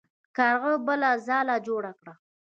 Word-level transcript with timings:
کارغه 0.37 0.71
بله 0.87 1.09
ځاله 1.27 1.55
جوړه 1.67 1.91
کړه. 1.99 2.13